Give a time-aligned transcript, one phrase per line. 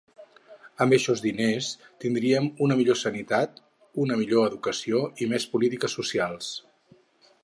[0.85, 1.67] Amb eixos diners
[2.05, 3.61] tindríem una millor sanitat,
[4.05, 6.53] una millor educació i més polítiques socials.